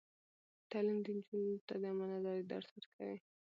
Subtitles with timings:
[0.69, 3.17] تعلیم نجونو ته د امانتدارۍ درس ورکوي.